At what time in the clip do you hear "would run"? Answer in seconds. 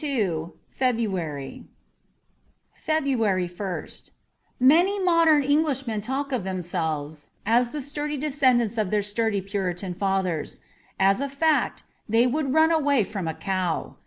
12.25-12.71